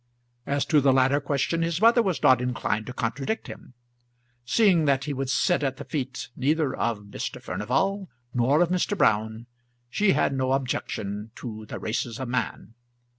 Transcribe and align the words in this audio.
As 0.47 0.65
to 0.65 0.81
the 0.81 0.91
latter 0.91 1.21
question 1.21 1.61
his 1.61 1.79
mother 1.79 2.01
was 2.01 2.23
not 2.23 2.41
inclined 2.41 2.87
to 2.87 2.91
contradict 2.93 3.45
him. 3.45 3.75
Seeing 4.43 4.85
that 4.85 5.03
he 5.03 5.13
would 5.13 5.29
sit 5.29 5.61
at 5.61 5.77
the 5.77 5.85
feet 5.85 6.29
neither 6.35 6.75
of 6.75 7.01
Mr. 7.01 7.39
Furnival 7.39 8.09
nor 8.33 8.63
of 8.63 8.69
Mr. 8.69 8.97
Brown, 8.97 9.45
she 9.91 10.13
had 10.13 10.33
no 10.33 10.53
objection 10.53 11.29
to 11.35 11.67
the 11.67 11.77
races 11.77 12.19
of 12.19 12.29
man. 12.29 12.73